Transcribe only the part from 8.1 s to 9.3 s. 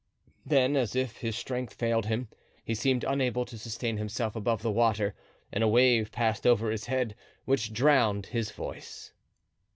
his voice.